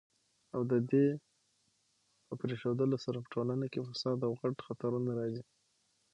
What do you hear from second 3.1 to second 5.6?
په ټولنه کي فساد او غټ خطرونه راځي